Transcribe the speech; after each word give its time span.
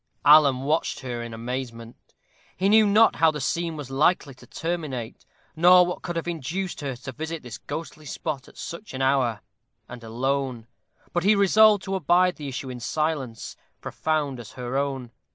Alan 0.25 0.61
watched 0.61 1.01
her 1.01 1.21
in 1.21 1.31
amazement. 1.31 2.15
He 2.57 2.69
knew 2.69 2.87
not 2.87 3.17
how 3.17 3.29
the 3.29 3.39
scene 3.39 3.77
was 3.77 3.91
likely 3.91 4.33
to 4.33 4.47
terminate, 4.47 5.27
nor 5.55 5.85
what 5.85 6.01
could 6.01 6.15
have 6.15 6.27
induced 6.27 6.81
her 6.81 6.95
to 6.95 7.11
visit 7.11 7.43
this 7.43 7.59
ghostly 7.59 8.05
spot 8.07 8.47
at 8.47 8.57
such 8.57 8.95
an 8.95 9.03
hour, 9.03 9.41
and 9.87 10.03
alone; 10.03 10.65
but 11.13 11.23
he 11.23 11.35
resolved 11.35 11.83
to 11.83 11.93
abide 11.93 12.37
the 12.37 12.47
issue 12.47 12.71
in 12.71 12.79
silence 12.79 13.55
profound 13.79 14.39
as 14.39 14.53
her 14.53 14.75
own. 14.75 15.11